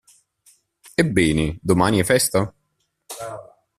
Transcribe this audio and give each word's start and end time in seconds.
Ebbene, 0.95 1.59
domani 1.61 1.99
è 1.99 2.03
festa? 2.03 2.51